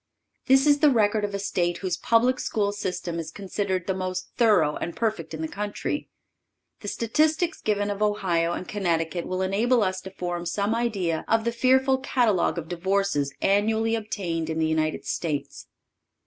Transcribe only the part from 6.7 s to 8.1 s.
The statistics given of